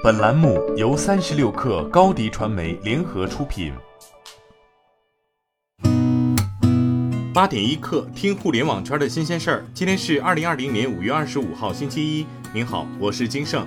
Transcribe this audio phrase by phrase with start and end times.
[0.00, 3.72] 本栏目由三十六氪高低传媒联合出品。
[7.34, 9.66] 八点一刻，听互联网圈的新鲜事儿。
[9.74, 12.24] 今天是二零二零年五月二十五号，星期一。
[12.54, 13.66] 您好，我是金盛。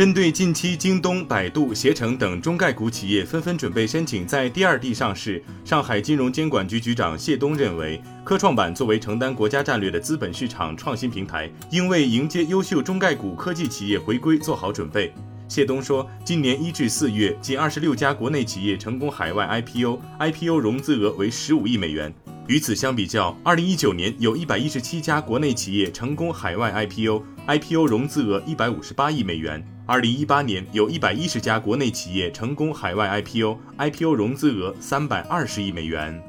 [0.00, 15.12] 针对近期京东、百度、携程等中概股企业纷纷准备申请在第二地上市，上海金融监管局局长谢东认为，科创板作为承担国家战略的资本市场创新平台，应为迎接优秀中概股科技企业回归做好准备。
[15.48, 22.10] 谢东说，今年一至四月，仅二十六家国内企业成功海外 IPO，IPO 融资额为十五亿美元。
[22.50, 29.64] 与此相比较，二零一九年有一百一十七家国内企业成功海外 IPO，IPO 融资额一百五十八亿美元。
[29.86, 36.20] 二零一八年有一百一十家国内企业成功海外 IPO，IPO 融资额三百二十亿美元。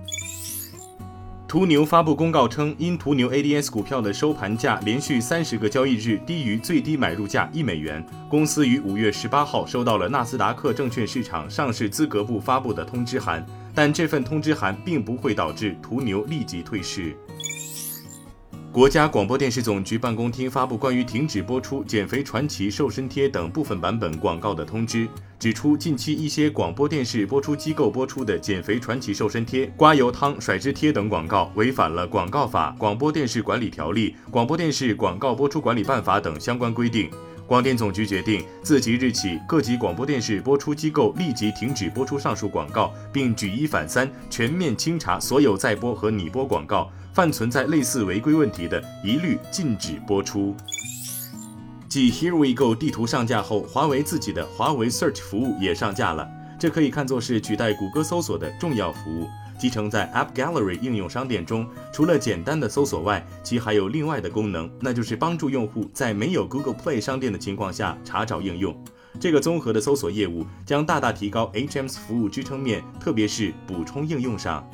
[1.52, 17.14] 途牛发布公告称，因途牛 ADS 股票的收盘价连续三十个交易日低于最低买入价一美元，公司于五月十八号收到了纳斯达克证券市场上市资格部发布的通知函，但这份通知函并不会导致途牛立即退市。
[18.72, 25.06] 国家广播电视总局办公厅发布关于停止播出“减肥传奇”瘦身贴等部分版本广告的通知，
[25.38, 37.12] 指出近期一些广播电视播出机构播出的“减肥传奇”瘦身贴、刮油汤、甩脂贴等广告，违反了广告法、广播电视管理条例、广播电视广告播出管理办法等相关规定。
[37.52, 46.90] 广电总局决定，自即日起，各级广播电视播出机构立即停止播出上述广告，并举一反三，全面清查所有在播和拟播广告。
[47.12, 50.56] 犯存在类似违规问题的，一律禁止播出。
[51.90, 56.26] 继 Here We Go 地图上架后，华为自己的华为 Search 服务也上架了。
[56.58, 59.28] 这可以看作是取代谷歌搜索的重要服务。
[59.62, 68.76] 集成在 App Gallery 应用商店中，除了简单的搜索外，其还有另外的功能，那就是帮助用户在没有 Google Play 商店的情况下查找应用。
[69.20, 74.68] 这个综合的搜索业务将大大提高 HM's 服务支撑面，特别是补充应用上。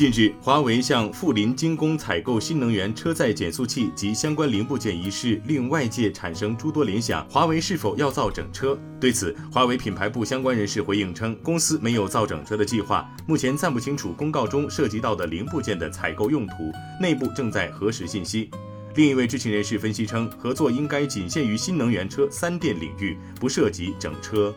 [0.00, 8.78] 近日，华为向富临精工采购新能源车载减速器及相关零部件一事，令外界产生诸多联想：华为是否要造整车？
[8.98, 16.54] 对此，华为品牌部相关人士回应称，公司没有造整车的计划，目前暂不清楚公告中涉及到的零部件的采购用途，
[16.98, 18.48] 内部正在核实信息。
[18.94, 24.52] 另一位知情人士分析称，合作应该仅限于新能源车三电领域，不涉及整车。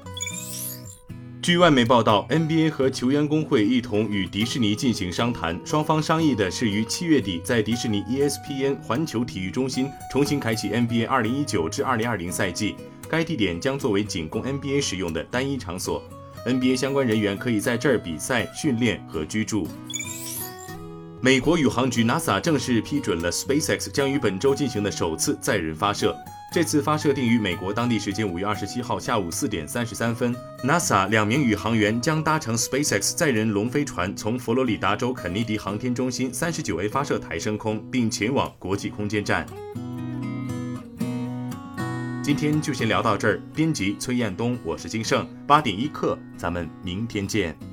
[1.44, 12.78] 据外媒报道，NBA 和球员工会一同与迪士尼进行商谈，双方商议的是于七月底在迪士尼 ESPN 环球体育中心重新开启 NBA 2019至2020赛季。
[13.10, 16.02] 该地点将作为仅供 NBA 使用的单一场所
[16.46, 19.68] ，NBA 相关人员可以在这儿比赛、训练和居住。
[21.20, 26.16] 美国宇航局 NASA 正式批准了 SpaceX 将于本周进行的首次载人发射。
[26.54, 30.36] 这次发射定于美国当地时间五月二十七号下午四点三十三分。
[30.64, 39.48] NASA 两名宇航员将搭乘 SpaceX 载人龙飞船，从佛罗里达州肯尼迪航天中心三十九 A 发射台升空，并前往国际空间站。
[42.22, 43.42] 今天就先聊到这儿。
[43.56, 45.28] 编辑崔彦东，我是金盛。
[45.48, 47.73] 八点一刻，咱们明天见。